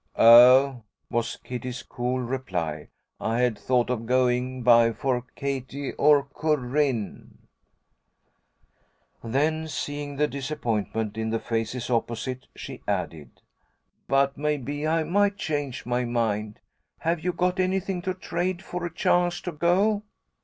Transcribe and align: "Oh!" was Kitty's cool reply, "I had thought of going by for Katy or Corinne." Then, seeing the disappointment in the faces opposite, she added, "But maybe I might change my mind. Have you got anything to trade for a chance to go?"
"Oh!" 0.15 0.81
was 1.11 1.37
Kitty's 1.43 1.83
cool 1.83 2.21
reply, 2.21 2.87
"I 3.19 3.41
had 3.41 3.55
thought 3.55 3.91
of 3.91 4.07
going 4.07 4.63
by 4.63 4.93
for 4.93 5.23
Katy 5.35 5.91
or 5.91 6.23
Corinne." 6.23 7.37
Then, 9.23 9.67
seeing 9.67 10.15
the 10.15 10.27
disappointment 10.27 11.19
in 11.19 11.29
the 11.29 11.37
faces 11.39 11.91
opposite, 11.91 12.47
she 12.55 12.81
added, 12.87 13.43
"But 14.07 14.35
maybe 14.35 14.87
I 14.87 15.03
might 15.03 15.37
change 15.37 15.85
my 15.85 16.03
mind. 16.03 16.61
Have 17.01 17.19
you 17.23 17.31
got 17.31 17.59
anything 17.59 18.01
to 18.01 18.15
trade 18.15 18.63
for 18.63 18.83
a 18.87 18.91
chance 18.91 19.39
to 19.41 19.51
go?" 19.51 20.01